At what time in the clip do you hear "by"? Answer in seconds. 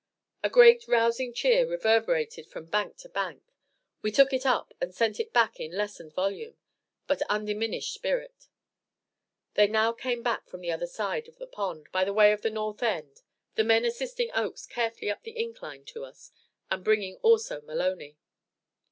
11.91-12.03